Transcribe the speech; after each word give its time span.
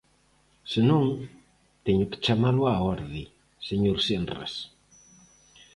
Se 0.71 0.81
non, 0.89 1.05
teño 1.85 2.05
que 2.11 2.21
chamalo 2.25 2.61
á 2.71 2.73
orde, 2.93 3.23
señor 3.69 3.97
Senras. 4.07 4.53